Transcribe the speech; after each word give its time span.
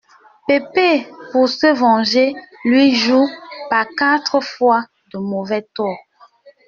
Peppe, 0.47 1.05
pour 1.31 1.47
se 1.47 1.71
venger, 1.71 2.33
lui 2.65 2.95
joue, 2.95 3.29
par 3.69 3.85
quatre 3.95 4.39
fois, 4.41 4.83
de 5.13 5.19
mauvais 5.19 5.61
tours. 5.75 5.95